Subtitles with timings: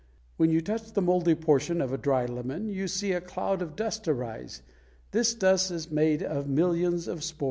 [0.37, 3.75] When you touch the moldy portion of a dry lemon, you see a cloud of
[3.75, 4.63] dust rise.
[5.11, 7.39] This dust is made of millions of spores.